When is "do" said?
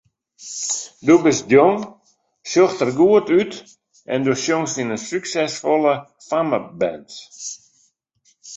1.07-1.15, 4.25-4.33